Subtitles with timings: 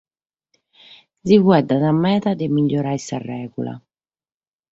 [1.25, 3.73] Si faeddat meda de megiorare sa règula.